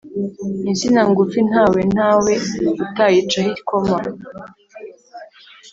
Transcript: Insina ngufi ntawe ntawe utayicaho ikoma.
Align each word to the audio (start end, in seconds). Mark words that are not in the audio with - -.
Insina 0.69 1.01
ngufi 1.09 1.39
ntawe 1.49 1.79
ntawe 1.93 2.33
utayicaho 2.85 3.49
ikoma. 3.57 3.97